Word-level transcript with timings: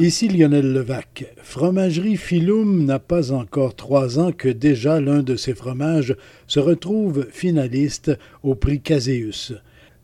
Ici 0.00 0.26
Lionel 0.26 0.72
Levac. 0.72 1.24
Fromagerie 1.40 2.16
Philum 2.16 2.84
n'a 2.84 2.98
pas 2.98 3.30
encore 3.30 3.76
trois 3.76 4.18
ans 4.18 4.32
que 4.32 4.48
déjà 4.48 5.00
l'un 5.00 5.22
de 5.22 5.36
ses 5.36 5.54
fromages 5.54 6.16
se 6.48 6.58
retrouve 6.58 7.28
finaliste 7.30 8.10
au 8.42 8.56
prix 8.56 8.80
Caseus. 8.80 9.52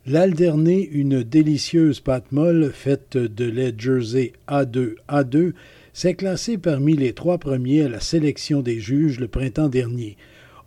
L'Alderné, 0.05 0.87
une 0.93 1.23
délicieuse 1.23 1.99
pâte 1.99 2.31
molle 2.31 2.71
faite 2.73 3.17
de 3.17 3.43
lait 3.43 3.73
Jersey 3.77 4.31
A2 4.47 4.95
A2, 5.09 5.51
s'est 5.91 6.13
classé 6.13 6.57
parmi 6.57 6.95
les 6.95 7.11
trois 7.11 7.37
premiers 7.37 7.83
à 7.83 7.89
la 7.89 7.99
sélection 7.99 8.61
des 8.61 8.79
juges 8.79 9.19
le 9.19 9.27
printemps 9.27 9.67
dernier. 9.67 10.15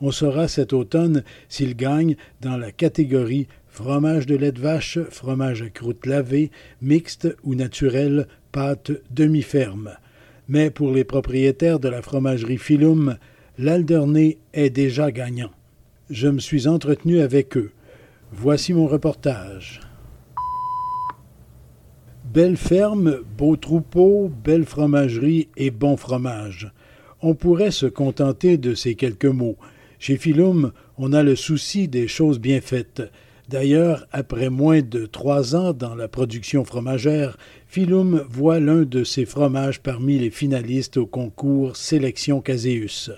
On 0.02 0.10
saura 0.10 0.48
cet 0.48 0.74
automne 0.74 1.24
s'il 1.48 1.76
gagne 1.76 2.16
dans 2.42 2.58
la 2.58 2.72
catégorie 2.72 3.46
fromage 3.68 4.26
de 4.26 4.36
lait 4.36 4.52
de 4.52 4.60
vache, 4.60 4.98
fromage 5.10 5.62
à 5.62 5.70
croûte 5.70 6.04
lavée, 6.04 6.50
mixte 6.82 7.34
ou 7.42 7.54
naturel 7.54 8.28
pâte 8.54 8.92
demi-ferme. 9.10 9.96
Mais 10.46 10.70
pour 10.70 10.92
les 10.92 11.02
propriétaires 11.02 11.80
de 11.80 11.88
la 11.88 12.02
fromagerie 12.02 12.56
Philum, 12.56 13.16
l'Alderney 13.58 14.38
est 14.52 14.70
déjà 14.70 15.10
gagnant. 15.10 15.50
Je 16.08 16.28
me 16.28 16.38
suis 16.38 16.68
entretenu 16.68 17.18
avec 17.18 17.56
eux. 17.56 17.72
Voici 18.30 18.72
mon 18.72 18.86
reportage. 18.86 19.80
Belle 22.32 22.56
ferme, 22.56 23.22
beau 23.36 23.56
troupeau, 23.56 24.30
belle 24.44 24.66
fromagerie 24.66 25.48
et 25.56 25.72
bon 25.72 25.96
fromage. 25.96 26.72
On 27.22 27.34
pourrait 27.34 27.72
se 27.72 27.86
contenter 27.86 28.56
de 28.56 28.76
ces 28.76 28.94
quelques 28.94 29.24
mots. 29.24 29.56
Chez 29.98 30.16
Philum, 30.16 30.70
on 30.96 31.12
a 31.12 31.24
le 31.24 31.34
souci 31.34 31.88
des 31.88 32.06
choses 32.06 32.38
bien 32.38 32.60
faites. 32.60 33.02
D'ailleurs, 33.48 34.06
après 34.10 34.48
moins 34.48 34.80
de 34.80 35.04
trois 35.04 35.54
ans 35.54 35.74
dans 35.74 35.94
la 35.94 36.08
production 36.08 36.64
fromagère, 36.64 37.36
Philum 37.66 38.24
voit 38.28 38.58
l'un 38.58 38.82
de 38.82 39.04
ses 39.04 39.26
fromages 39.26 39.80
parmi 39.80 40.18
les 40.18 40.30
finalistes 40.30 40.96
au 40.96 41.06
concours 41.06 41.76
Sélection 41.76 42.40
Caseus. 42.40 43.10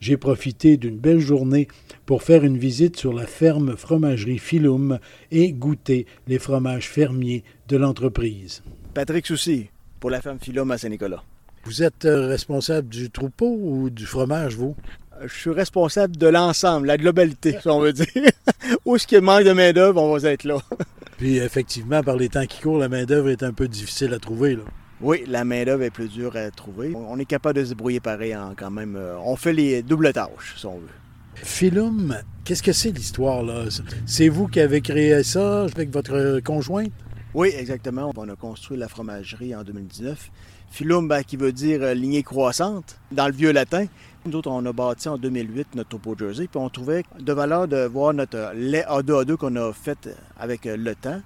J'ai 0.00 0.16
profité 0.16 0.78
d'une 0.78 0.96
belle 0.96 1.20
journée 1.20 1.68
pour 2.06 2.22
faire 2.22 2.44
une 2.44 2.56
visite 2.56 2.96
sur 2.96 3.12
la 3.12 3.26
ferme 3.26 3.76
fromagerie 3.76 4.38
Philum 4.38 4.98
et 5.30 5.52
goûter 5.52 6.06
les 6.26 6.38
fromages 6.38 6.88
fermiers 6.88 7.44
de 7.68 7.76
l'entreprise. 7.76 8.62
Patrick 8.94 9.26
Soucy, 9.26 9.68
pour 10.00 10.08
la 10.10 10.22
ferme 10.22 10.38
Philum 10.40 10.70
à 10.70 10.78
Saint-Nicolas. 10.78 11.22
Vous 11.64 11.82
êtes 11.82 12.04
euh, 12.04 12.28
responsable 12.28 12.88
du 12.88 13.10
troupeau 13.10 13.58
ou 13.60 13.90
du 13.90 14.06
fromage, 14.06 14.54
vous? 14.54 14.76
Je 15.24 15.34
suis 15.34 15.50
responsable 15.50 16.16
de 16.16 16.26
l'ensemble, 16.26 16.86
la 16.86 16.96
globalité, 16.96 17.56
si 17.60 17.68
on 17.68 17.80
veut 17.80 17.92
dire. 17.92 18.06
Où 18.84 18.96
est-ce 18.96 19.06
qu'il 19.06 19.20
manque 19.20 19.44
de 19.44 19.52
main-d'œuvre, 19.52 20.02
on 20.02 20.16
va 20.16 20.30
être 20.30 20.44
là. 20.44 20.58
Puis 21.18 21.38
effectivement, 21.38 22.02
par 22.02 22.16
les 22.16 22.28
temps 22.28 22.46
qui 22.46 22.60
courent, 22.60 22.78
la 22.78 22.88
main-d'œuvre 22.88 23.30
est 23.30 23.42
un 23.42 23.52
peu 23.52 23.68
difficile 23.68 24.12
à 24.12 24.18
trouver. 24.18 24.56
Là. 24.56 24.62
Oui, 25.00 25.24
la 25.26 25.44
main-d'œuvre 25.44 25.82
est 25.82 25.90
plus 25.90 26.08
dure 26.08 26.36
à 26.36 26.50
trouver. 26.50 26.92
On 26.94 27.18
est 27.18 27.24
capable 27.24 27.58
de 27.58 27.64
se 27.64 27.68
débrouiller 27.70 28.00
pareil 28.00 28.32
hein, 28.32 28.54
quand 28.56 28.70
même. 28.70 28.96
Euh, 28.96 29.16
on 29.24 29.36
fait 29.36 29.52
les 29.52 29.82
doubles 29.82 30.12
tâches, 30.12 30.54
si 30.56 30.66
on 30.66 30.76
veut. 30.78 30.88
Philum, 31.34 32.16
qu'est-ce 32.44 32.62
que 32.62 32.72
c'est 32.72 32.92
l'histoire 32.92 33.42
là? 33.42 33.64
C'est 34.06 34.28
vous 34.28 34.48
qui 34.48 34.58
avez 34.58 34.80
créé 34.80 35.22
ça 35.22 35.64
avec 35.64 35.90
votre 35.90 36.40
conjointe? 36.40 36.92
Oui, 37.34 37.52
exactement. 37.56 38.10
On 38.16 38.28
a 38.30 38.36
construit 38.36 38.78
la 38.78 38.88
fromagerie 38.88 39.54
en 39.54 39.62
2019. 39.62 40.30
Philum, 40.70 41.06
ben, 41.06 41.22
qui 41.22 41.36
veut 41.36 41.52
dire 41.52 41.82
euh, 41.82 41.94
lignée 41.94 42.22
croissante 42.22 42.98
dans 43.12 43.26
le 43.26 43.34
vieux 43.34 43.52
latin. 43.52 43.86
Nous 44.26 44.34
autres, 44.34 44.50
on 44.50 44.66
a 44.66 44.72
bâti 44.72 45.08
en 45.08 45.18
2008 45.18 45.76
notre 45.76 45.90
topo 45.90 46.16
Jersey, 46.18 46.48
puis 46.48 46.58
on 46.58 46.68
trouvait 46.68 47.04
de 47.20 47.32
valeur 47.32 47.68
de 47.68 47.84
voir 47.86 48.12
notre 48.12 48.52
lait 48.56 48.84
A2A2 48.88 49.36
qu'on 49.36 49.54
a 49.54 49.72
fait 49.72 50.08
avec 50.36 50.64
le 50.64 50.94
temps 50.96 51.20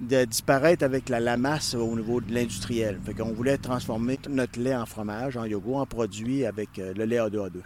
de 0.00 0.24
disparaître 0.24 0.82
avec 0.82 1.08
la, 1.08 1.36
masse 1.36 1.74
au 1.74 1.94
niveau 1.94 2.20
de 2.20 2.34
l'industriel. 2.34 2.98
Fait 3.04 3.14
qu'on 3.14 3.32
voulait 3.32 3.58
transformer 3.58 4.18
notre 4.28 4.58
lait 4.58 4.74
en 4.74 4.86
fromage, 4.86 5.36
en 5.36 5.44
yogourt, 5.44 5.76
en 5.76 5.86
produit 5.86 6.44
avec 6.44 6.80
euh, 6.80 6.92
le 6.96 7.04
lait 7.04 7.18
A2A2. 7.18 7.60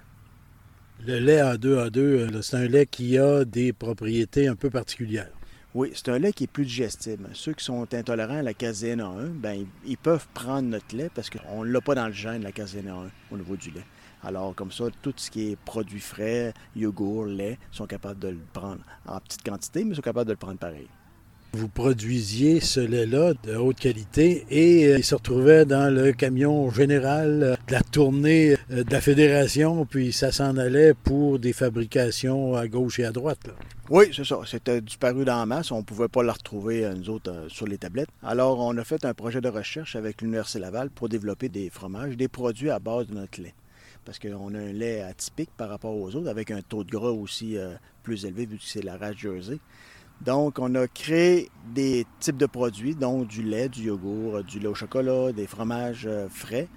Le 1.06 1.18
lait 1.20 1.40
A2A2, 1.40 1.98
euh, 1.98 2.42
c'est 2.42 2.56
un 2.58 2.68
lait 2.68 2.84
qui 2.84 3.16
a 3.16 3.46
des 3.46 3.72
propriétés 3.72 4.46
un 4.46 4.56
peu 4.56 4.68
particulières. 4.68 5.30
Oui, 5.74 5.92
c'est 5.94 6.10
un 6.10 6.18
lait 6.18 6.34
qui 6.34 6.44
est 6.44 6.48
plus 6.48 6.66
digestible. 6.66 7.30
Ceux 7.32 7.54
qui 7.54 7.64
sont 7.64 7.86
intolérants 7.94 8.38
à 8.38 8.42
la 8.42 8.54
caséine 8.54 9.00
1, 9.00 9.28
ben, 9.36 9.64
ils 9.86 9.96
peuvent 9.96 10.26
prendre 10.34 10.68
notre 10.68 10.94
lait 10.94 11.10
parce 11.14 11.30
qu'on 11.30 11.64
ne 11.64 11.70
l'a 11.70 11.80
pas 11.80 11.94
dans 11.94 12.08
le 12.08 12.12
gène, 12.12 12.42
la 12.42 12.52
caséine 12.52 12.88
1, 12.88 13.34
au 13.34 13.38
niveau 13.38 13.56
du 13.56 13.70
lait. 13.70 13.84
Alors, 14.26 14.56
comme 14.56 14.72
ça, 14.72 14.86
tout 15.02 15.14
ce 15.16 15.30
qui 15.30 15.52
est 15.52 15.56
produits 15.56 16.00
frais, 16.00 16.52
yogourt, 16.74 17.26
lait, 17.26 17.60
sont 17.70 17.86
capables 17.86 18.18
de 18.18 18.26
le 18.26 18.40
prendre 18.52 18.80
en 19.06 19.20
petite 19.20 19.44
quantité, 19.44 19.84
mais 19.84 19.94
sont 19.94 20.02
capables 20.02 20.26
de 20.26 20.32
le 20.32 20.36
prendre 20.36 20.58
pareil. 20.58 20.88
Vous 21.52 21.68
produisiez 21.68 22.58
ce 22.58 22.80
lait-là 22.80 23.34
de 23.44 23.54
haute 23.54 23.78
qualité 23.78 24.44
et 24.50 24.88
euh, 24.88 24.98
il 24.98 25.04
se 25.04 25.14
retrouvait 25.14 25.64
dans 25.64 25.94
le 25.94 26.12
camion 26.12 26.68
général 26.70 27.42
euh, 27.44 27.54
de 27.68 27.72
la 27.72 27.82
tournée 27.82 28.56
euh, 28.72 28.82
de 28.82 28.90
la 28.90 29.00
fédération, 29.00 29.86
puis 29.86 30.12
ça 30.12 30.32
s'en 30.32 30.56
allait 30.56 30.92
pour 30.92 31.38
des 31.38 31.52
fabrications 31.52 32.56
à 32.56 32.66
gauche 32.66 32.98
et 32.98 33.04
à 33.04 33.12
droite. 33.12 33.48
Oui, 33.90 34.06
c'est 34.12 34.26
ça. 34.26 34.40
C'était 34.44 34.80
disparu 34.80 35.24
dans 35.24 35.38
la 35.38 35.46
masse. 35.46 35.70
On 35.70 35.78
ne 35.78 35.84
pouvait 35.84 36.08
pas 36.08 36.24
la 36.24 36.32
retrouver, 36.32 36.90
nous 36.96 37.10
autres, 37.10 37.32
sur 37.46 37.68
les 37.68 37.78
tablettes. 37.78 38.08
Alors, 38.24 38.58
on 38.58 38.76
a 38.76 38.82
fait 38.82 39.04
un 39.04 39.14
projet 39.14 39.40
de 39.40 39.48
recherche 39.48 39.94
avec 39.94 40.20
l'Université 40.20 40.58
Laval 40.58 40.90
pour 40.90 41.08
développer 41.08 41.48
des 41.48 41.70
fromages, 41.70 42.16
des 42.16 42.26
produits 42.26 42.70
à 42.70 42.80
base 42.80 43.06
de 43.06 43.14
notre 43.14 43.40
lait 43.40 43.54
parce 44.06 44.18
qu'on 44.18 44.54
a 44.54 44.58
un 44.58 44.72
lait 44.72 45.02
atypique 45.02 45.50
par 45.56 45.68
rapport 45.68 45.94
aux 45.94 46.14
autres, 46.14 46.28
avec 46.28 46.50
un 46.50 46.62
taux 46.62 46.84
de 46.84 46.90
gras 46.90 47.10
aussi 47.10 47.58
euh, 47.58 47.74
plus 48.02 48.24
élevé 48.24 48.46
vu 48.46 48.56
que 48.56 48.64
c'est 48.64 48.82
la 48.82 48.96
race 48.96 49.16
Jersey. 49.16 49.58
Donc, 50.22 50.58
on 50.58 50.74
a 50.76 50.86
créé 50.86 51.50
des 51.74 52.06
types 52.20 52.38
de 52.38 52.46
produits, 52.46 52.94
donc 52.94 53.26
du 53.26 53.42
lait, 53.42 53.68
du 53.68 53.82
yogourt, 53.82 54.44
du 54.44 54.60
lait 54.60 54.68
au 54.68 54.74
chocolat, 54.74 55.32
des 55.32 55.46
fromages 55.46 56.06
euh, 56.06 56.28
frais. 56.30 56.68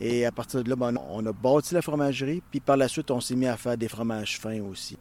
Et 0.00 0.24
à 0.24 0.32
partir 0.32 0.62
de 0.62 0.70
là, 0.70 0.76
ben, 0.76 0.94
on 1.10 1.26
a 1.26 1.32
bâti 1.32 1.74
la 1.74 1.82
fromagerie, 1.82 2.40
puis 2.50 2.60
par 2.60 2.76
la 2.76 2.88
suite, 2.88 3.10
on 3.10 3.20
s'est 3.20 3.36
mis 3.36 3.46
à 3.46 3.56
faire 3.56 3.76
des 3.76 3.88
fromages 3.88 4.38
fins 4.38 4.62
aussi. 4.62 4.96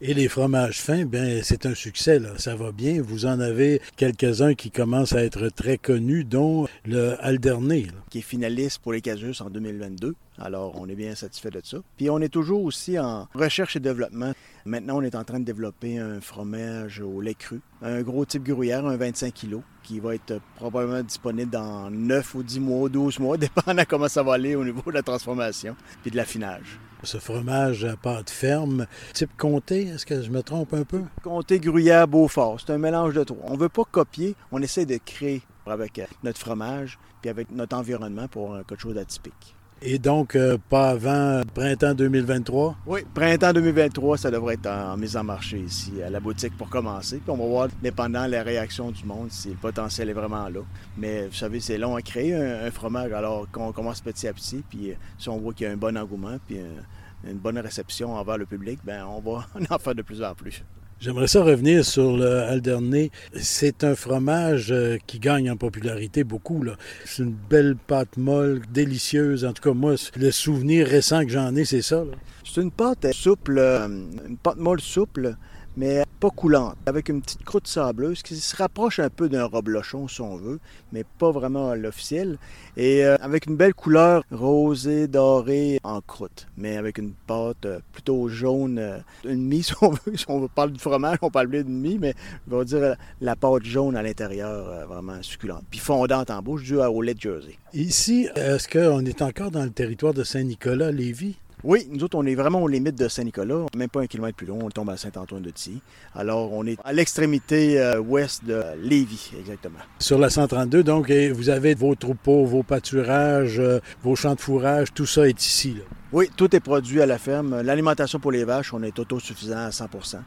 Et 0.00 0.14
les 0.14 0.28
fromages 0.28 0.80
fins, 0.80 1.04
bien, 1.04 1.40
c'est 1.42 1.66
un 1.66 1.74
succès, 1.74 2.20
là. 2.20 2.38
Ça 2.38 2.54
va 2.54 2.70
bien. 2.70 3.02
Vous 3.02 3.26
en 3.26 3.40
avez 3.40 3.82
quelques-uns 3.96 4.54
qui 4.54 4.70
commencent 4.70 5.12
à 5.12 5.24
être 5.24 5.48
très 5.48 5.76
connus, 5.76 6.22
dont 6.22 6.68
le 6.86 7.16
Alderné. 7.18 7.88
Qui 8.08 8.18
est 8.18 8.22
finaliste 8.22 8.78
pour 8.78 8.92
les 8.92 9.00
Casus 9.00 9.40
en 9.40 9.50
2022. 9.50 10.14
Alors, 10.38 10.80
on 10.80 10.88
est 10.88 10.94
bien 10.94 11.16
satisfait 11.16 11.50
de 11.50 11.60
ça. 11.64 11.78
Puis, 11.96 12.10
on 12.10 12.20
est 12.20 12.28
toujours 12.28 12.62
aussi 12.62 12.96
en 12.96 13.26
recherche 13.34 13.74
et 13.74 13.80
développement. 13.80 14.34
Maintenant, 14.64 14.98
on 14.98 15.02
est 15.02 15.16
en 15.16 15.24
train 15.24 15.40
de 15.40 15.44
développer 15.44 15.98
un 15.98 16.20
fromage 16.20 17.00
au 17.00 17.20
lait 17.20 17.34
cru. 17.34 17.60
Un 17.82 18.02
gros 18.02 18.24
type 18.24 18.44
gruyère, 18.44 18.86
un 18.86 18.96
25 18.96 19.34
kg, 19.34 19.62
qui 19.82 19.98
va 19.98 20.14
être 20.14 20.40
probablement 20.54 21.02
disponible 21.02 21.50
dans 21.50 21.90
9 21.90 22.36
ou 22.36 22.44
10 22.44 22.60
mois, 22.60 22.88
12 22.88 23.18
mois, 23.18 23.36
dépendant 23.38 23.82
comment 23.88 24.08
ça 24.08 24.22
va 24.22 24.34
aller 24.34 24.54
au 24.54 24.64
niveau 24.64 24.82
de 24.86 24.94
la 24.94 25.02
transformation 25.02 25.74
puis 26.02 26.12
de 26.12 26.16
l'affinage. 26.16 26.78
Ce 27.04 27.18
fromage 27.18 27.84
à 27.84 27.96
pâte 27.96 28.28
ferme, 28.28 28.86
type 29.14 29.30
comté, 29.36 29.86
est-ce 29.86 30.04
que 30.04 30.20
je 30.20 30.30
me 30.30 30.42
trompe 30.42 30.74
un 30.74 30.84
peu? 30.84 31.02
Comté, 31.22 31.60
gruyère, 31.60 32.08
beaufort, 32.08 32.60
c'est 32.60 32.72
un 32.72 32.78
mélange 32.78 33.14
de 33.14 33.22
tout. 33.22 33.36
On 33.44 33.54
ne 33.54 33.58
veut 33.58 33.68
pas 33.68 33.84
copier, 33.84 34.34
on 34.50 34.60
essaie 34.62 34.84
de 34.84 34.98
créer 35.04 35.42
avec 35.66 36.00
notre 36.24 36.38
fromage 36.38 36.98
puis 37.20 37.30
avec 37.30 37.50
notre 37.50 37.76
environnement 37.76 38.26
pour 38.28 38.56
quelque 38.66 38.80
chose 38.80 38.94
d'atypique. 38.94 39.54
Et 39.80 40.00
donc, 40.00 40.34
euh, 40.34 40.58
pas 40.68 40.90
avant 40.90 41.42
printemps 41.54 41.94
2023? 41.94 42.78
Oui, 42.84 43.00
printemps 43.14 43.52
2023, 43.52 44.18
ça 44.18 44.30
devrait 44.30 44.54
être 44.54 44.66
en, 44.66 44.96
mise 44.96 45.16
en 45.16 45.22
marché 45.22 45.60
ici, 45.60 46.02
à 46.02 46.10
la 46.10 46.18
boutique 46.18 46.56
pour 46.56 46.68
commencer. 46.68 47.18
Puis 47.18 47.30
on 47.30 47.36
va 47.36 47.46
voir, 47.46 47.68
dépendant 47.80 48.26
de 48.26 48.32
la 48.32 48.42
réaction 48.42 48.90
du 48.90 49.04
monde, 49.04 49.30
si 49.30 49.50
le 49.50 49.54
potentiel 49.54 50.10
est 50.10 50.14
vraiment 50.14 50.48
là. 50.48 50.60
Mais 50.96 51.28
vous 51.28 51.34
savez, 51.34 51.60
c'est 51.60 51.78
long 51.78 51.94
à 51.94 52.02
créer 52.02 52.34
un, 52.34 52.70
fromage, 52.72 53.12
alors 53.12 53.48
qu'on 53.52 53.70
commence 53.70 54.00
petit 54.00 54.26
à 54.26 54.32
petit. 54.32 54.64
Puis 54.68 54.90
euh, 54.90 54.94
si 55.16 55.28
on 55.28 55.38
voit 55.38 55.52
qu'il 55.52 55.68
y 55.68 55.70
a 55.70 55.72
un 55.72 55.76
bon 55.76 55.96
engouement, 55.96 56.38
puis 56.44 56.58
euh, 56.58 57.30
une 57.30 57.38
bonne 57.38 57.58
réception 57.58 58.16
envers 58.16 58.36
le 58.36 58.46
public, 58.46 58.80
ben 58.82 59.04
on 59.06 59.20
va 59.20 59.46
en 59.70 59.78
faire 59.78 59.94
de 59.94 60.02
plus 60.02 60.24
en 60.24 60.34
plus. 60.34 60.64
J'aimerais 61.00 61.28
ça 61.28 61.44
revenir 61.44 61.84
sur 61.84 62.16
le 62.16 62.40
Alderney. 62.40 63.12
C'est 63.34 63.84
un 63.84 63.94
fromage 63.94 64.72
euh, 64.72 64.98
qui 65.06 65.20
gagne 65.20 65.48
en 65.48 65.56
popularité 65.56 66.24
beaucoup. 66.24 66.64
C'est 67.04 67.22
une 67.22 67.36
belle 67.48 67.76
pâte 67.76 68.16
molle, 68.16 68.62
délicieuse. 68.72 69.44
En 69.44 69.52
tout 69.52 69.62
cas, 69.62 69.74
moi, 69.74 69.94
le 70.16 70.30
souvenir 70.32 70.88
récent 70.88 71.22
que 71.24 71.30
j'en 71.30 71.54
ai, 71.54 71.64
c'est 71.64 71.82
ça. 71.82 72.02
C'est 72.44 72.62
une 72.62 72.72
pâte 72.72 73.12
souple, 73.12 73.58
euh, 73.58 73.86
une 73.86 74.36
pâte 74.42 74.56
molle 74.56 74.80
souple, 74.80 75.36
mais 75.76 76.02
pas 76.18 76.30
coulante, 76.30 76.76
avec 76.86 77.08
une 77.08 77.22
petite 77.22 77.44
croûte 77.44 77.68
sableuse 77.68 78.22
qui 78.22 78.36
se 78.36 78.56
rapproche 78.56 78.98
un 78.98 79.10
peu 79.10 79.28
d'un 79.28 79.44
reblochon 79.44 80.08
si 80.08 80.20
on 80.20 80.36
veut, 80.36 80.58
mais 80.92 81.04
pas 81.04 81.30
vraiment 81.30 81.74
l'officiel, 81.74 82.38
et 82.76 83.04
euh, 83.04 83.16
avec 83.20 83.46
une 83.46 83.56
belle 83.56 83.74
couleur 83.74 84.24
rosée, 84.30 85.06
dorée 85.06 85.78
en 85.84 86.00
croûte, 86.00 86.48
mais 86.56 86.76
avec 86.76 86.98
une 86.98 87.12
pâte 87.26 87.66
euh, 87.66 87.78
plutôt 87.92 88.28
jaune, 88.28 88.78
euh, 88.78 88.98
une 89.24 89.46
mie 89.46 89.62
si 89.64 89.74
on 89.80 89.90
veut, 89.90 90.16
si 90.16 90.24
on 90.28 90.48
parle 90.48 90.72
du 90.72 90.80
fromage, 90.80 91.18
on 91.22 91.30
parle 91.30 91.50
d'une 91.50 91.68
mie, 91.68 91.98
mais 91.98 92.14
on 92.50 92.58
va 92.58 92.64
dire 92.64 92.96
la 93.20 93.36
pâte 93.36 93.64
jaune 93.64 93.96
à 93.96 94.02
l'intérieur, 94.02 94.86
vraiment 94.88 95.22
succulente, 95.22 95.64
puis 95.70 95.78
fondante 95.78 96.30
en 96.30 96.42
bouche 96.42 96.64
dû 96.64 96.76
au 96.76 97.02
lait 97.02 97.14
de 97.14 97.20
Jersey. 97.20 97.56
Ici, 97.74 98.28
est-ce 98.34 98.68
qu'on 98.68 99.04
est 99.04 99.22
encore 99.22 99.50
dans 99.50 99.64
le 99.64 99.70
territoire 99.70 100.14
de 100.14 100.24
Saint-Nicolas, 100.24 100.90
Lévis? 100.90 101.36
Oui, 101.64 101.88
nous 101.90 102.04
autres, 102.04 102.16
on 102.16 102.24
est 102.24 102.36
vraiment 102.36 102.62
aux 102.62 102.68
limites 102.68 102.96
de 102.96 103.08
Saint-Nicolas, 103.08 103.66
même 103.74 103.88
pas 103.88 104.00
un 104.02 104.06
kilomètre 104.06 104.36
plus 104.36 104.46
loin, 104.46 104.58
on 104.62 104.70
tombe 104.70 104.90
à 104.90 104.96
Saint-Antoine-de-Tilly. 104.96 105.82
Alors, 106.14 106.52
on 106.52 106.64
est 106.64 106.78
à 106.84 106.92
l'extrémité 106.92 107.80
euh, 107.80 107.98
ouest 107.98 108.44
de 108.44 108.62
Lévis, 108.80 109.32
exactement. 109.36 109.80
Sur 109.98 110.20
la 110.20 110.30
132, 110.30 110.84
donc, 110.84 111.10
vous 111.10 111.48
avez 111.48 111.74
vos 111.74 111.96
troupeaux, 111.96 112.44
vos 112.44 112.62
pâturages, 112.62 113.58
euh, 113.58 113.80
vos 114.04 114.14
champs 114.14 114.36
de 114.36 114.40
fourrage, 114.40 114.94
tout 114.94 115.06
ça 115.06 115.28
est 115.28 115.44
ici. 115.44 115.74
Là. 115.74 115.80
Oui, 116.12 116.30
tout 116.36 116.54
est 116.54 116.60
produit 116.60 117.02
à 117.02 117.06
la 117.06 117.18
ferme. 117.18 117.60
L'alimentation 117.60 118.20
pour 118.20 118.30
les 118.30 118.44
vaches, 118.44 118.72
on 118.72 118.84
est 118.84 118.96
autosuffisant 118.96 119.58
à 119.58 119.70
100% 119.70 120.16
euh, 120.16 120.20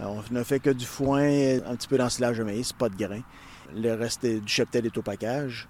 On 0.00 0.34
ne 0.34 0.42
fait 0.42 0.58
que 0.58 0.70
du 0.70 0.84
foin, 0.84 1.22
un 1.64 1.76
petit 1.76 1.86
peu 1.86 1.96
d'ensilage 1.96 2.38
de 2.38 2.42
maïs, 2.42 2.72
pas 2.72 2.88
de 2.88 2.96
grains. 2.96 3.22
Le 3.76 3.94
reste 3.94 4.26
du 4.26 4.48
cheptel 4.48 4.84
est 4.86 4.98
au 4.98 5.02
package. 5.02 5.68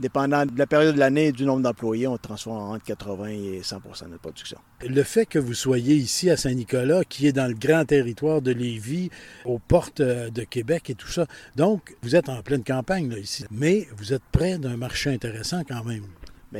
Dépendant 0.00 0.44
de 0.44 0.58
la 0.58 0.66
période 0.66 0.94
de 0.94 1.00
l'année 1.00 1.26
et 1.26 1.32
du 1.32 1.44
nombre 1.44 1.62
d'employés, 1.62 2.06
on 2.06 2.16
transforme 2.16 2.72
entre 2.72 2.84
80 2.84 3.26
et 3.28 3.60
100% 3.60 4.04
de 4.04 4.08
notre 4.10 4.22
production. 4.22 4.58
Le 4.86 5.02
fait 5.02 5.24
que 5.24 5.38
vous 5.38 5.54
soyez 5.54 5.94
ici 5.94 6.30
à 6.30 6.36
Saint-Nicolas, 6.36 7.04
qui 7.04 7.26
est 7.28 7.32
dans 7.32 7.46
le 7.46 7.54
grand 7.54 7.84
territoire 7.84 8.42
de 8.42 8.50
Lévis, 8.50 9.10
aux 9.44 9.58
portes 9.58 10.00
euh, 10.00 10.30
de 10.30 10.42
Québec 10.42 10.90
et 10.90 10.94
tout 10.94 11.08
ça, 11.08 11.26
donc 11.56 11.96
vous 12.02 12.16
êtes 12.16 12.28
en 12.28 12.42
pleine 12.42 12.64
campagne 12.64 13.14
ici, 13.20 13.44
mais 13.50 13.86
vous 13.96 14.12
êtes 14.12 14.24
près 14.32 14.58
d'un 14.58 14.76
marché 14.76 15.10
intéressant 15.10 15.62
quand 15.66 15.84
même. 15.84 16.04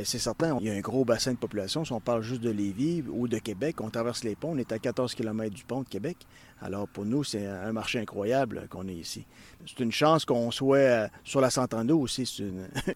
C'est 0.03 0.19
certain, 0.19 0.57
il 0.59 0.67
y 0.67 0.69
a 0.69 0.73
un 0.73 0.81
gros 0.81 1.05
bassin 1.05 1.31
de 1.31 1.37
population. 1.37 1.85
Si 1.85 1.93
on 1.93 2.01
parle 2.01 2.21
juste 2.21 2.41
de 2.41 2.49
Lévis 2.49 3.03
ou 3.09 3.29
de 3.29 3.37
Québec, 3.37 3.79
on 3.79 3.89
traverse 3.89 4.25
les 4.25 4.35
ponts, 4.35 4.51
on 4.51 4.57
est 4.57 4.73
à 4.73 4.79
14 4.79 5.15
km 5.15 5.55
du 5.55 5.63
pont 5.63 5.83
de 5.83 5.87
Québec. 5.87 6.17
Alors 6.61 6.87
pour 6.87 7.05
nous, 7.05 7.23
c'est 7.23 7.45
un 7.47 7.71
marché 7.71 7.99
incroyable 7.99 8.67
qu'on 8.69 8.89
est 8.89 8.95
ici. 8.95 9.25
C'est 9.65 9.81
une 9.81 9.93
chance 9.93 10.25
qu'on 10.25 10.51
soit 10.51 10.77
euh, 10.77 11.07
sur 11.23 11.39
la 11.39 11.49
132 11.49 11.93
aussi. 11.93 12.25
C'est 12.25 12.43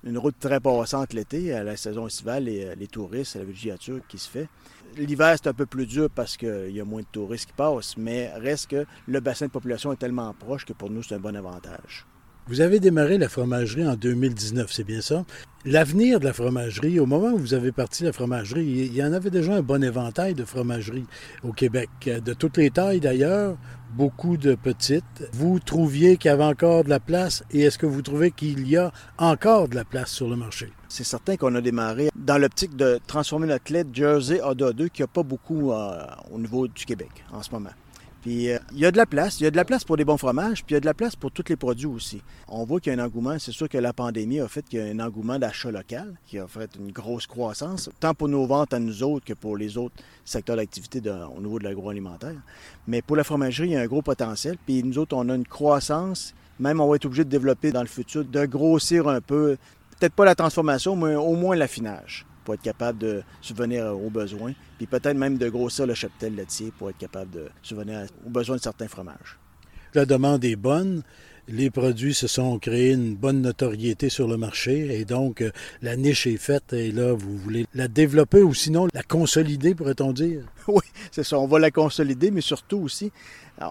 une, 0.03 0.17
route 0.17 0.35
très 0.39 0.59
passante 0.59 1.13
l'été, 1.13 1.53
à 1.53 1.63
la 1.63 1.77
saison 1.77 2.07
estivale, 2.07 2.49
et 2.49 2.65
euh, 2.65 2.75
les 2.75 2.87
touristes, 2.87 3.35
la 3.35 3.45
villégiature 3.45 4.01
qui 4.09 4.17
se 4.17 4.29
fait. 4.29 4.49
L'hiver, 4.97 5.35
c'est 5.37 5.47
un 5.47 5.53
peu 5.53 5.65
plus 5.65 5.85
dur 5.85 6.09
parce 6.13 6.35
qu'il 6.35 6.71
y 6.71 6.81
a 6.81 6.85
moins 6.85 7.01
de 7.01 7.07
touristes 7.11 7.47
qui 7.47 7.53
passent, 7.53 7.95
mais 7.95 8.29
reste 8.33 8.71
que 8.71 8.85
le 9.07 9.19
bassin 9.21 9.45
de 9.45 9.51
population 9.51 9.93
est 9.93 9.97
tellement 9.97 10.33
proche 10.33 10.65
que 10.65 10.73
pour 10.73 10.89
nous, 10.89 11.03
c'est 11.03 11.15
un 11.15 11.19
bon 11.19 11.35
avantage. 11.35 12.05
Vous 12.49 12.61
avez 12.61 12.79
démarré 12.79 13.19
la 13.19 13.29
fromagerie 13.29 13.87
en 13.87 13.93
2019, 13.93 14.73
c'est 14.73 14.83
bien 14.83 15.01
ça? 15.01 15.23
L'avenir 15.65 16.19
de 16.19 16.25
la 16.25 16.33
fromagerie, 16.33 16.99
au 16.99 17.05
moment 17.05 17.27
où 17.27 17.37
vous 17.37 17.53
avez 17.53 17.71
parti 17.71 18.03
la 18.03 18.11
fromagerie, 18.11 18.65
il 18.65 18.95
y 18.95 19.03
en 19.03 19.13
avait 19.13 19.29
déjà 19.29 19.53
un 19.53 19.61
bon 19.61 19.83
éventail 19.83 20.33
de 20.33 20.43
fromageries 20.43 21.05
au 21.43 21.53
Québec, 21.53 21.89
de 22.07 22.33
toutes 22.33 22.57
les 22.57 22.71
tailles 22.71 23.01
d'ailleurs, 23.01 23.55
beaucoup 23.93 24.35
de 24.35 24.55
petites. 24.55 25.29
Vous 25.31 25.59
trouviez 25.59 26.17
qu'il 26.17 26.29
y 26.29 26.33
avait 26.33 26.43
encore 26.43 26.83
de 26.85 26.89
la 26.89 26.99
place 26.99 27.43
et 27.51 27.61
est-ce 27.61 27.77
que 27.77 27.85
vous 27.85 28.01
trouvez 28.01 28.31
qu'il 28.31 28.67
y 28.67 28.77
a 28.77 28.91
encore 29.19 29.67
de 29.67 29.75
la 29.75 29.85
place 29.85 30.09
sur 30.09 30.27
le 30.27 30.35
marché? 30.35 30.73
C'est 30.87 31.03
certain 31.03 31.37
qu'on 31.37 31.53
a 31.53 31.61
démarré 31.61 32.09
dans 32.15 32.39
l'optique 32.39 32.75
de 32.75 32.99
transformer 33.05 33.45
notre 33.45 33.71
lait 33.71 33.85
Jersey 33.93 34.41
à 34.41 34.55
2 34.55 34.87
qui 34.87 35.03
n'y 35.03 35.03
a 35.03 35.07
pas 35.07 35.21
beaucoup 35.21 35.71
euh, 35.71 36.03
au 36.31 36.39
niveau 36.39 36.67
du 36.67 36.83
Québec 36.83 37.11
en 37.31 37.43
ce 37.43 37.51
moment. 37.51 37.69
Puis 38.21 38.49
euh, 38.49 38.59
il 38.73 38.79
y 38.79 38.85
a 38.85 38.91
de 38.91 38.97
la 38.97 39.05
place, 39.05 39.39
il 39.39 39.43
y 39.43 39.47
a 39.47 39.51
de 39.51 39.55
la 39.55 39.63
place 39.63 39.83
pour 39.83 39.95
des 39.95 40.03
bons 40.03 40.17
fromages, 40.17 40.63
puis 40.65 40.73
il 40.73 40.75
y 40.75 40.77
a 40.77 40.79
de 40.81 40.85
la 40.85 40.93
place 40.93 41.15
pour 41.15 41.31
tous 41.31 41.45
les 41.47 41.55
produits 41.55 41.85
aussi. 41.85 42.21
On 42.47 42.65
voit 42.65 42.79
qu'il 42.79 42.93
y 42.93 42.95
a 42.95 43.01
un 43.01 43.05
engouement, 43.05 43.39
c'est 43.39 43.51
sûr 43.51 43.69
que 43.69 43.77
la 43.77 43.93
pandémie 43.93 44.39
a 44.39 44.47
fait 44.47 44.63
qu'il 44.67 44.79
y 44.79 44.81
a 44.81 44.85
un 44.85 44.99
engouement 44.99 45.39
d'achat 45.39 45.71
local, 45.71 46.15
qui 46.27 46.37
a 46.37 46.47
fait 46.47 46.69
une 46.77 46.91
grosse 46.91 47.27
croissance, 47.27 47.89
tant 47.99 48.13
pour 48.13 48.27
nos 48.27 48.45
ventes 48.45 48.73
à 48.73 48.79
nous 48.79 49.03
autres 49.03 49.25
que 49.25 49.33
pour 49.33 49.55
les 49.55 49.77
autres 49.77 49.95
secteurs 50.25 50.57
d'activité 50.57 51.01
au 51.35 51.41
niveau 51.41 51.59
de 51.59 51.63
l'agroalimentaire. 51.63 52.35
Mais 52.87 53.01
pour 53.01 53.15
la 53.15 53.23
fromagerie, 53.23 53.69
il 53.69 53.73
y 53.73 53.77
a 53.77 53.81
un 53.81 53.87
gros 53.87 54.01
potentiel, 54.01 54.57
puis 54.65 54.83
nous 54.83 54.97
autres, 54.97 55.15
on 55.15 55.29
a 55.29 55.35
une 55.35 55.47
croissance, 55.47 56.33
même 56.59 56.81
on 56.81 56.89
va 56.89 56.97
être 56.97 57.05
obligé 57.05 57.23
de 57.23 57.29
développer 57.29 57.71
dans 57.71 57.81
le 57.81 57.87
futur, 57.87 58.25
de 58.25 58.45
grossir 58.45 59.07
un 59.07 59.21
peu, 59.21 59.57
peut-être 59.97 60.13
pas 60.13 60.25
la 60.25 60.35
transformation, 60.35 60.95
mais 60.95 61.15
au 61.15 61.35
moins 61.35 61.55
l'affinage 61.55 62.25
pour 62.43 62.53
être 62.53 62.61
capable 62.61 62.97
de 62.97 63.23
subvenir 63.41 63.95
aux 63.95 64.09
besoins, 64.09 64.53
puis 64.77 64.87
peut-être 64.87 65.17
même 65.17 65.37
de 65.37 65.49
grossir 65.49 65.85
le 65.85 65.93
cheptel 65.93 66.35
laitier 66.35 66.71
pour 66.77 66.89
être 66.89 66.97
capable 66.97 67.31
de 67.31 67.47
subvenir 67.61 68.05
aux 68.25 68.29
besoins 68.29 68.57
de 68.57 68.61
certains 68.61 68.87
fromages. 68.87 69.37
La 69.93 70.05
demande 70.05 70.45
est 70.45 70.55
bonne. 70.55 71.03
Les 71.47 71.71
produits 71.71 72.13
se 72.13 72.27
sont 72.27 72.59
créés 72.59 72.91
une 72.91 73.15
bonne 73.15 73.41
notoriété 73.41 74.09
sur 74.09 74.27
le 74.27 74.37
marché 74.37 74.99
et 74.99 75.03
donc 75.03 75.41
euh, 75.41 75.49
la 75.81 75.95
niche 75.95 76.27
est 76.27 76.37
faite 76.37 76.73
et 76.73 76.91
là, 76.91 77.13
vous 77.13 77.37
voulez 77.37 77.65
la 77.73 77.87
développer 77.87 78.43
ou 78.43 78.53
sinon 78.53 78.87
la 78.93 79.01
consolider, 79.01 79.73
pourrait-on 79.73 80.13
dire? 80.13 80.43
Oui, 80.73 80.83
c'est 81.11 81.23
ça. 81.23 81.37
On 81.39 81.47
va 81.47 81.59
la 81.59 81.71
consolider, 81.71 82.29
mais 82.29 82.41
surtout 82.41 82.77
aussi, 82.77 83.11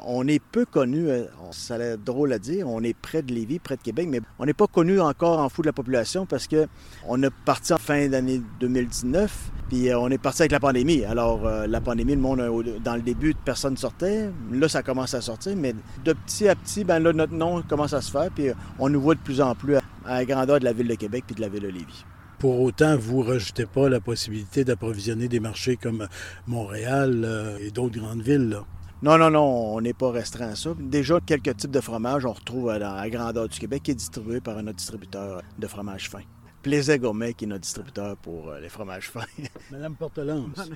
on 0.07 0.27
est 0.27 0.41
peu 0.41 0.65
connu, 0.65 1.09
euh, 1.09 1.25
ça 1.53 1.77
a 1.77 1.79
l'air 1.79 1.99
drôle 1.99 2.33
à 2.33 2.39
dire, 2.39 2.69
on 2.69 2.83
est 2.83 2.95
près 2.95 3.23
de 3.23 3.33
Lévis, 3.33 3.61
près 3.61 3.77
de 3.77 3.83
Québec, 3.83 4.09
mais 4.11 4.21
on 4.39 4.47
n'est 4.47 4.53
pas 4.53 4.67
connu 4.67 5.01
encore 5.01 5.39
en 5.39 5.49
fou 5.49 5.63
de 5.63 5.69
la 5.69 5.73
population 5.73 6.27
parce 6.27 6.47
que 6.47 6.67
on 7.07 7.23
est 7.23 7.31
parti 7.45 7.73
en 7.73 7.79
fin 7.79 8.09
d'année 8.09 8.43
2019, 8.61 9.33
puis 9.69 9.89
euh, 9.89 9.99
on 9.99 10.11
est 10.11 10.19
parti 10.19 10.43
avec 10.43 10.53
la 10.53 10.61
pandémie. 10.61 11.05
Alors, 11.05 11.47
euh, 11.47 11.67
la 11.67 11.81
pandémie, 11.81 12.17
le 12.17 12.21
monde, 12.21 12.43
dans 12.83 12.97
le 12.97 13.03
début, 13.03 13.35
personne 13.45 13.75
ne 13.75 13.79
sortait. 13.79 14.29
Là, 14.51 14.69
ça 14.69 14.83
commence 14.83 15.15
à 15.15 15.21
sortir, 15.21 15.55
mais 15.57 15.75
de 16.05 16.13
petit 16.13 16.49
à 16.49 16.57
petit, 16.57 16.83
ben 16.83 16.99
là, 16.99 17.13
notre 17.13 17.35
nom 17.35 17.63
commence 17.63 17.93
à 17.93 18.01
se 18.01 18.11
faire, 18.11 18.31
puis 18.35 18.49
on 18.79 18.89
nous 18.89 19.01
voit 19.01 19.15
de 19.15 19.21
plus 19.21 19.41
en 19.41 19.55
plus 19.55 19.77
à 19.77 19.83
la 20.07 20.25
grandeur 20.25 20.59
de 20.59 20.65
la 20.65 20.73
ville 20.73 20.89
de 20.89 20.95
Québec 20.95 21.25
puis 21.27 21.37
de 21.37 21.41
la 21.41 21.49
ville 21.49 21.63
de 21.63 21.69
Lévis. 21.69 22.05
Pour 22.39 22.61
autant, 22.61 22.97
vous 22.97 23.25
ne 23.25 23.31
rejetez 23.31 23.67
pas 23.67 23.89
la 23.89 24.01
possibilité 24.01 24.65
d'approvisionner 24.65 25.29
des 25.29 25.41
marchés 25.41 25.77
comme 25.77 26.07
Montréal 26.47 27.59
et 27.61 27.71
d'autres 27.71 27.99
grandes 27.99 28.23
villes. 28.23 28.49
Là. 28.49 28.65
Non, 29.01 29.17
non, 29.17 29.31
non, 29.31 29.77
on 29.77 29.81
n'est 29.81 29.93
pas 29.93 30.11
restreint 30.11 30.49
à 30.49 30.57
ça. 30.57 30.71
Déjà, 30.77 31.21
quelques 31.25 31.57
types 31.57 31.71
de 31.71 31.81
fromages, 31.81 32.27
on 32.27 32.33
retrouve 32.33 32.77
dans 32.79 32.97
la 32.97 33.09
grandeur 33.09 33.49
du 33.49 33.57
Québec, 33.57 33.85
qui 33.85 33.93
est 33.93 33.95
distribué 33.95 34.41
par 34.41 34.61
notre 34.61 34.79
distributeur 34.79 35.43
de 35.57 35.67
fromage 35.69 36.11
fin. 36.11 36.23
Plaisir 36.63 36.99
Gourmet, 36.99 37.33
qui 37.33 37.45
est 37.45 37.49
notre 37.49 37.61
distributeur 37.61 38.17
pour 38.17 38.49
euh, 38.49 38.59
les 38.59 38.69
fromages 38.69 39.09
fins. 39.09 39.21
Madame 39.71 39.95
Portelance. 39.95 40.69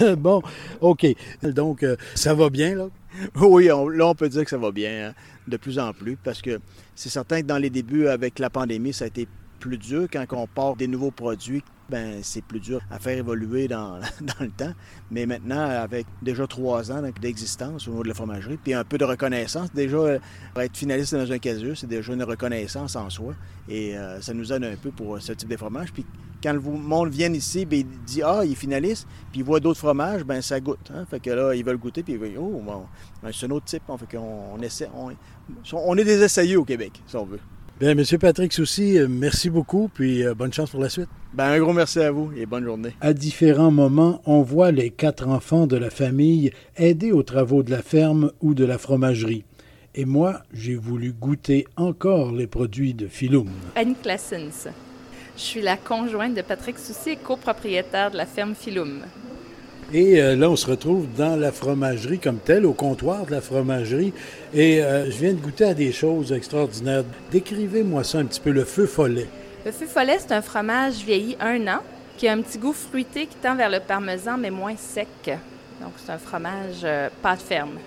bon, 0.18 0.42
OK. 0.82 1.06
Donc, 1.42 1.82
euh, 1.82 1.96
ça 2.14 2.34
va 2.34 2.50
bien, 2.50 2.74
là? 2.74 2.88
Oui, 3.36 3.68
là, 3.68 4.06
on 4.06 4.14
peut 4.14 4.28
dire 4.28 4.44
que 4.44 4.50
ça 4.50 4.58
va 4.58 4.70
bien, 4.70 5.08
hein, 5.08 5.14
de 5.48 5.56
plus 5.56 5.78
en 5.78 5.94
plus, 5.94 6.16
parce 6.16 6.42
que 6.42 6.60
c'est 6.94 7.08
certain 7.08 7.40
que 7.40 7.46
dans 7.46 7.58
les 7.58 7.70
débuts, 7.70 8.06
avec 8.08 8.38
la 8.38 8.50
pandémie, 8.50 8.92
ça 8.92 9.04
a 9.04 9.08
été 9.08 9.26
plus 9.62 9.78
dur 9.78 10.08
quand 10.12 10.24
on 10.32 10.48
part 10.48 10.74
des 10.74 10.88
nouveaux 10.88 11.12
produits 11.12 11.62
ben, 11.92 12.20
c'est 12.22 12.42
plus 12.42 12.58
dur 12.58 12.80
à 12.90 12.98
faire 12.98 13.18
évoluer 13.18 13.68
dans, 13.68 13.98
dans, 14.20 14.40
le 14.40 14.50
temps. 14.50 14.72
Mais 15.10 15.26
maintenant, 15.26 15.60
avec 15.60 16.06
déjà 16.22 16.46
trois 16.46 16.90
ans 16.90 17.02
d'existence 17.20 17.86
au 17.86 17.90
niveau 17.90 18.02
de 18.02 18.08
la 18.08 18.14
fromagerie, 18.14 18.56
puis 18.56 18.72
un 18.72 18.82
peu 18.82 18.96
de 18.96 19.04
reconnaissance, 19.04 19.70
déjà, 19.74 19.98
euh, 19.98 20.18
être 20.56 20.76
finaliste 20.76 21.14
dans 21.14 21.30
un 21.30 21.38
casier, 21.38 21.74
c'est 21.74 21.86
déjà 21.86 22.14
une 22.14 22.22
reconnaissance 22.22 22.96
en 22.96 23.10
soi. 23.10 23.34
Et 23.68 23.94
euh, 23.94 24.22
ça 24.22 24.32
nous 24.32 24.52
aide 24.54 24.64
un 24.64 24.76
peu 24.76 24.90
pour 24.90 25.20
ce 25.20 25.34
type 25.34 25.50
de 25.50 25.56
fromage. 25.56 25.92
Puis 25.92 26.06
quand 26.42 26.54
le 26.54 26.60
monde 26.60 27.10
vient 27.10 27.32
ici, 27.32 27.66
ben, 27.66 27.80
il 27.80 28.04
dit 28.06 28.22
Ah, 28.22 28.40
il 28.42 28.52
est 28.52 28.54
finaliste, 28.54 29.06
puis 29.30 29.40
il 29.40 29.44
voit 29.44 29.60
d'autres 29.60 29.80
fromages, 29.80 30.24
ben 30.24 30.40
ça 30.40 30.60
goûte. 30.60 30.90
Hein. 30.94 31.04
Fait 31.10 31.20
que 31.20 31.28
là, 31.28 31.54
ils 31.54 31.64
veulent 31.64 31.76
goûter, 31.76 32.02
puis 32.02 32.14
ils 32.14 32.18
disent 32.18 32.38
Oh, 32.38 32.62
bon, 32.64 32.86
ben, 33.22 33.30
c'est 33.34 33.44
un 33.44 33.50
autre 33.50 33.66
type. 33.66 33.82
Fait 33.98 34.16
qu'on 34.16 34.54
on 34.54 34.62
essaie. 34.62 34.88
On, 34.94 35.12
on 35.74 35.98
est 35.98 36.04
des 36.04 36.22
essayeux 36.22 36.58
au 36.58 36.64
Québec, 36.64 37.02
si 37.06 37.16
on 37.16 37.26
veut. 37.26 37.40
Bien, 37.82 37.96
Monsieur 37.96 38.16
Patrick 38.16 38.52
Soucy, 38.52 38.96
euh, 38.96 39.08
merci 39.10 39.50
beaucoup, 39.50 39.90
puis 39.92 40.24
euh, 40.24 40.34
bonne 40.34 40.52
chance 40.52 40.70
pour 40.70 40.80
la 40.80 40.88
suite. 40.88 41.08
Ben, 41.32 41.46
un 41.46 41.58
gros 41.58 41.72
merci 41.72 41.98
à 41.98 42.12
vous 42.12 42.30
et 42.36 42.46
bonne 42.46 42.62
journée. 42.62 42.94
À 43.00 43.12
différents 43.12 43.72
moments, 43.72 44.22
on 44.24 44.42
voit 44.42 44.70
les 44.70 44.90
quatre 44.90 45.26
enfants 45.26 45.66
de 45.66 45.76
la 45.76 45.90
famille 45.90 46.52
aider 46.76 47.10
aux 47.10 47.24
travaux 47.24 47.64
de 47.64 47.72
la 47.72 47.82
ferme 47.82 48.30
ou 48.40 48.54
de 48.54 48.64
la 48.64 48.78
fromagerie. 48.78 49.44
Et 49.96 50.04
moi, 50.04 50.42
j'ai 50.52 50.76
voulu 50.76 51.12
goûter 51.12 51.66
encore 51.74 52.30
les 52.30 52.46
produits 52.46 52.94
de 52.94 53.08
Philum. 53.08 53.48
Anne 53.74 53.96
Classens. 54.00 54.68
Je 55.36 55.42
suis 55.42 55.60
la 55.60 55.76
conjointe 55.76 56.34
de 56.34 56.42
Patrick 56.42 56.78
Soucy 56.78 57.10
et 57.10 57.16
copropriétaire 57.16 58.12
de 58.12 58.16
la 58.16 58.26
ferme 58.26 58.54
Philum. 58.54 59.00
Et 59.92 60.22
euh, 60.22 60.36
là, 60.36 60.48
on 60.48 60.56
se 60.56 60.66
retrouve 60.66 61.06
dans 61.16 61.36
la 61.36 61.52
fromagerie 61.52 62.18
comme 62.18 62.38
telle, 62.38 62.64
au 62.64 62.72
comptoir 62.72 63.26
de 63.26 63.30
la 63.30 63.40
fromagerie. 63.40 64.12
Et 64.54 64.82
euh, 64.82 65.06
je 65.06 65.18
viens 65.18 65.32
de 65.32 65.38
goûter 65.38 65.64
à 65.64 65.74
des 65.74 65.92
choses 65.92 66.32
extraordinaires. 66.32 67.04
Décrivez-moi 67.30 68.02
ça 68.02 68.18
un 68.18 68.24
petit 68.24 68.40
peu, 68.40 68.50
le 68.50 68.64
feu 68.64 68.86
follet. 68.86 69.26
Le 69.66 69.72
feu 69.72 69.86
follet, 69.86 70.18
c'est 70.18 70.32
un 70.32 70.40
fromage 70.40 71.04
vieilli 71.04 71.36
un 71.40 71.66
an, 71.68 71.80
qui 72.16 72.26
a 72.26 72.32
un 72.32 72.40
petit 72.40 72.58
goût 72.58 72.72
fruité 72.72 73.26
qui 73.26 73.36
tend 73.36 73.54
vers 73.54 73.70
le 73.70 73.80
parmesan, 73.80 74.38
mais 74.38 74.50
moins 74.50 74.76
sec. 74.76 75.08
Donc, 75.26 75.92
c'est 75.96 76.12
un 76.12 76.18
fromage 76.18 76.80
euh, 76.84 77.08
pâte 77.20 77.42
ferme. 77.42 77.78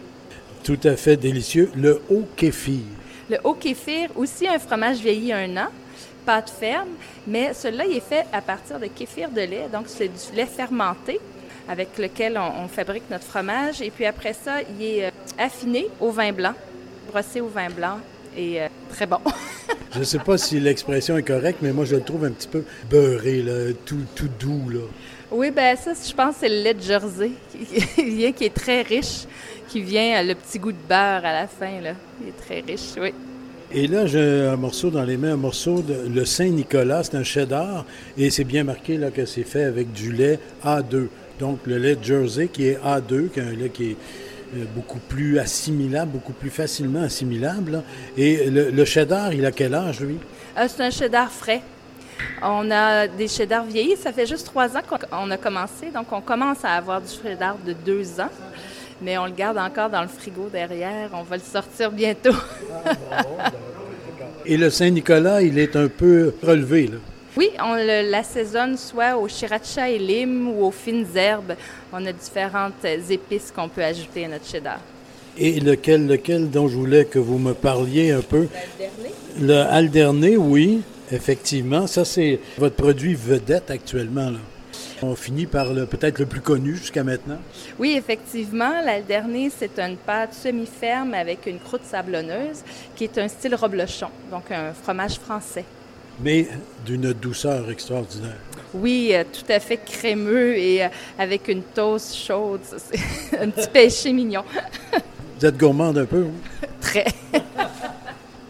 Tout 0.63 0.79
à 0.83 0.95
fait 0.95 1.17
délicieux. 1.17 1.71
Le 1.75 2.01
haut 2.09 2.27
kéfir. 2.35 2.81
Le 3.29 3.37
haut 3.43 3.53
kéfir, 3.55 4.09
aussi 4.15 4.47
un 4.47 4.59
fromage 4.59 4.97
vieilli 4.97 5.33
un 5.33 5.57
an, 5.57 5.69
pâte 6.23 6.51
ferme, 6.51 6.89
mais 7.25 7.53
celui-là, 7.55 7.85
il 7.89 7.97
est 7.97 8.07
fait 8.07 8.25
à 8.31 8.41
partir 8.41 8.79
de 8.79 8.85
kéfir 8.85 9.29
de 9.29 9.41
lait, 9.41 9.67
donc 9.71 9.85
c'est 9.87 10.07
du 10.07 10.35
lait 10.35 10.45
fermenté 10.45 11.19
avec 11.67 11.97
lequel 11.97 12.37
on, 12.37 12.67
fabrique 12.67 13.09
notre 13.09 13.23
fromage. 13.23 13.81
Et 13.81 13.91
puis 13.91 14.05
après 14.05 14.33
ça, 14.33 14.61
il 14.61 14.85
est 14.85 15.11
affiné 15.37 15.87
au 15.99 16.11
vin 16.11 16.31
blanc, 16.31 16.53
brossé 17.11 17.41
au 17.41 17.47
vin 17.47 17.69
blanc 17.69 17.99
et 18.37 18.59
très 18.89 19.05
bon. 19.05 19.19
je 19.93 19.99
ne 19.99 20.03
sais 20.03 20.19
pas 20.19 20.37
si 20.37 20.59
l'expression 20.59 21.17
est 21.17 21.23
correcte, 21.23 21.59
mais 21.61 21.71
moi 21.71 21.85
je 21.85 21.95
le 21.95 22.01
trouve 22.01 22.25
un 22.25 22.31
petit 22.31 22.47
peu 22.47 22.63
beurré, 22.89 23.43
tout, 23.85 24.03
tout 24.15 24.29
doux. 24.39 24.69
Là. 24.69 24.81
Oui, 25.31 25.51
ben 25.51 25.75
ça, 25.75 25.91
je 25.93 26.13
pense, 26.13 26.35
c'est 26.39 26.49
le 26.49 26.63
lait 26.63 26.73
de 26.73 26.81
Jersey 26.81 27.31
qui 27.95 28.03
vient, 28.03 28.31
qui 28.31 28.45
est 28.45 28.53
très 28.53 28.83
riche, 28.83 29.25
qui 29.67 29.81
vient 29.81 30.21
le 30.23 30.35
petit 30.35 30.59
goût 30.59 30.71
de 30.71 30.77
beurre 30.87 31.25
à 31.25 31.33
la 31.33 31.47
fin. 31.47 31.81
Là. 31.81 31.93
Il 32.21 32.29
est 32.29 32.37
très 32.37 32.59
riche, 32.61 32.93
oui. 32.99 33.13
Et 33.71 33.87
là, 33.87 34.05
j'ai 34.05 34.45
un 34.45 34.55
morceau 34.55 34.91
dans 34.91 35.03
les 35.03 35.17
mains, 35.17 35.33
un 35.33 35.37
morceau 35.37 35.81
de 35.81 36.07
le 36.13 36.23
Saint-Nicolas, 36.23 37.03
c'est 37.03 37.15
un 37.15 37.23
cheddar, 37.23 37.85
et 38.17 38.29
c'est 38.29 38.43
bien 38.43 38.63
marqué 38.63 38.97
là 38.97 39.09
que 39.09 39.25
c'est 39.25 39.43
fait 39.43 39.63
avec 39.63 39.91
du 39.91 40.11
lait 40.11 40.39
A2. 40.63 41.07
Donc 41.39 41.59
le 41.65 41.77
lait 41.77 41.95
de 41.95 42.03
Jersey 42.03 42.47
qui 42.47 42.67
est 42.67 42.79
A2, 42.83 43.29
qui 43.29 43.39
est 43.39 43.43
un 43.43 43.51
lait 43.51 43.69
qui 43.69 43.91
est 43.91 43.97
euh, 44.55 44.63
beaucoup 44.75 44.99
plus 44.99 45.39
assimilable, 45.39 46.11
beaucoup 46.11 46.33
plus 46.33 46.49
facilement 46.49 47.01
assimilable. 47.01 47.83
Et 48.15 48.49
le, 48.49 48.85
cheddar, 48.85 49.33
il 49.33 49.45
a 49.45 49.51
quel 49.51 49.73
âge, 49.73 50.01
lui? 50.01 50.17
Euh, 50.57 50.67
c'est 50.69 50.83
un 50.83 50.91
cheddar 50.91 51.31
frais. 51.31 51.61
On 52.41 52.69
a 52.71 53.07
des 53.07 53.27
cheddars 53.27 53.65
vieillis. 53.65 53.97
Ça 53.97 54.13
fait 54.13 54.25
juste 54.25 54.45
trois 54.45 54.77
ans 54.77 54.81
qu'on 54.87 55.31
a 55.31 55.37
commencé. 55.37 55.89
Donc, 55.93 56.11
on 56.11 56.21
commence 56.21 56.63
à 56.63 56.73
avoir 56.73 57.01
du 57.01 57.07
cheddar 57.07 57.57
de 57.65 57.73
deux 57.73 58.19
ans. 58.19 58.29
Mais 59.01 59.17
on 59.17 59.25
le 59.25 59.31
garde 59.31 59.57
encore 59.57 59.89
dans 59.89 60.03
le 60.03 60.07
frigo 60.07 60.47
derrière. 60.49 61.09
On 61.13 61.23
va 61.23 61.35
le 61.35 61.43
sortir 61.43 61.91
bientôt. 61.91 62.35
Et 64.45 64.57
le 64.57 64.69
Saint-Nicolas, 64.69 65.41
il 65.41 65.57
est 65.57 65.75
un 65.75 65.87
peu 65.87 66.33
relevé, 66.43 66.87
là. 66.87 66.97
Oui, 67.37 67.49
on 67.61 67.75
l'assaisonne 67.75 68.77
soit 68.77 69.17
au 69.17 69.27
sriracha 69.27 69.89
et 69.89 69.99
lime 69.99 70.47
ou 70.47 70.63
aux 70.63 70.71
fines 70.71 71.05
herbes. 71.15 71.55
On 71.91 72.05
a 72.05 72.13
différentes 72.13 72.85
épices 73.09 73.51
qu'on 73.53 73.67
peut 73.67 73.83
ajouter 73.83 74.25
à 74.25 74.27
notre 74.29 74.47
cheddar. 74.47 74.79
Et 75.37 75.59
lequel, 75.59 76.07
lequel 76.07 76.49
dont 76.49 76.69
je 76.69 76.75
voulais 76.75 77.03
que 77.03 77.19
vous 77.19 77.37
me 77.37 77.53
parliez 77.53 78.11
un 78.11 78.21
peu? 78.21 78.47
Le 79.39 79.55
Alderné, 79.55 80.37
oui. 80.37 80.81
Effectivement, 81.11 81.87
ça 81.87 82.05
c'est 82.05 82.39
votre 82.57 82.75
produit 82.75 83.13
vedette 83.13 83.69
actuellement. 83.69 84.31
On 85.03 85.13
finit 85.13 85.45
par 85.45 85.67
peut-être 85.73 86.19
le 86.19 86.25
plus 86.25 86.39
connu 86.39 86.75
jusqu'à 86.77 87.03
maintenant. 87.03 87.37
Oui, 87.77 87.95
effectivement, 87.97 88.81
l'alderné, 88.83 89.51
c'est 89.55 89.77
une 89.77 89.97
pâte 89.97 90.33
semi-ferme 90.33 91.13
avec 91.13 91.45
une 91.45 91.59
croûte 91.59 91.83
sablonneuse 91.83 92.63
qui 92.95 93.03
est 93.03 93.17
un 93.17 93.27
style 93.27 93.55
reblochon, 93.55 94.07
donc 94.31 94.49
un 94.51 94.73
fromage 94.73 95.19
français. 95.19 95.65
Mais 96.21 96.47
d'une 96.85 97.13
douceur 97.13 97.69
extraordinaire. 97.69 98.37
Oui, 98.73 99.11
euh, 99.13 99.23
tout 99.31 99.51
à 99.51 99.59
fait 99.59 99.77
crémeux 99.77 100.57
et 100.57 100.83
euh, 100.83 100.87
avec 101.17 101.47
une 101.47 101.61
toast 101.61 102.15
chaude. 102.15 102.61
C'est 102.63 103.39
un 103.39 103.49
petit 103.49 103.69
péché 103.69 104.11
mignon. 104.11 104.43
Vous 105.39 105.45
êtes 105.45 105.57
gourmande 105.57 105.97
un 105.97 106.05
peu, 106.05 106.25
hein? 106.25 106.67
Très. 106.81 107.05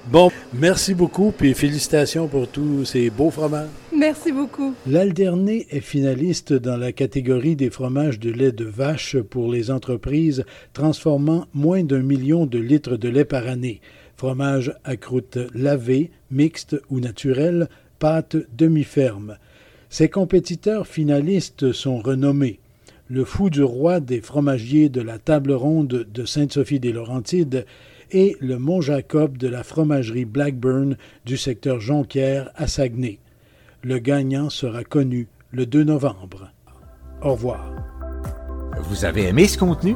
Bon, 0.08 0.30
merci 0.54 0.94
beaucoup, 0.94 1.32
puis 1.36 1.56
félicitations 1.56 2.28
pour 2.28 2.48
tous 2.48 2.86
ces 2.86 3.10
beaux 3.10 3.32
fromages. 3.32 3.70
Merci 3.92 4.32
beaucoup. 4.32 4.76
L'Alderné 4.86 5.66
est 5.72 5.80
finaliste 5.80 6.54
dans 6.54 6.78
la 6.78 6.92
catégorie 6.92 7.56
des 7.56 7.72
fromages 7.72 8.20
de 8.20 8.30
lait 8.30 8.52
de 8.52 8.66
vache 8.66 9.18
pour 9.18 9.52
les 9.52 9.72
entreprises 9.72 10.46
transformant 10.74 11.48
moins 11.56 11.84
d'un 11.84 12.04
million 12.04 12.46
de 12.46 12.60
litres 12.60 12.98
de 12.98 13.10
lait 13.10 13.26
par 13.26 13.48
année. 13.48 13.82
Fromage 14.18 14.74
à 14.84 14.96
croûte 14.96 15.38
lavée, 15.54 16.12
mixte 16.32 16.78
ou 16.90 17.00
naturelle, 17.00 17.68
pâte 18.00 18.38
demi-ferme. 18.58 19.38
Ses 19.90 20.10
compétiteurs 20.10 20.88
finalistes 20.88 21.72
sont 21.72 22.00
renommés. 22.00 22.60
Le 23.08 23.24
fou 23.24 23.50
du 23.50 23.62
roi 23.62 24.00
des 24.00 24.22
fromagiers 24.22 24.90
de 24.90 25.02
la 25.02 25.20
table 25.20 25.52
ronde 25.52 26.08
de 26.12 26.26
Sainte-Sophie-des-Laurentides 26.26 27.66
et 28.12 28.36
le 28.40 28.58
Mont 28.58 28.82
Jacob 28.82 29.38
de 29.38 29.48
la 29.48 29.64
fromagerie 29.64 30.26
Blackburn 30.26 30.98
du 31.26 31.38
secteur 31.38 31.80
Jonquière 31.80 32.52
à 32.56 32.68
Saguenay. 32.68 33.20
Le 33.84 34.00
gagnant 34.00 34.50
sera 34.50 34.84
connu 34.84 35.28
le 35.52 35.66
2 35.66 35.84
novembre. 35.84 36.52
Au 37.22 37.34
revoir. 37.34 37.72
Vous 38.90 39.06
avez 39.06 39.28
aimé 39.28 39.48
ce 39.48 39.58
contenu? 39.58 39.96